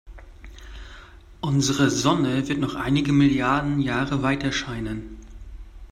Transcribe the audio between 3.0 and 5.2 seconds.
Milliarden Jahre weiterscheinen.